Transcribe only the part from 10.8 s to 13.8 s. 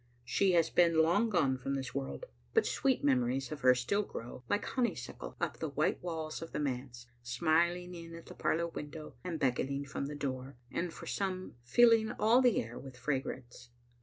for some filling all the air with fragrance.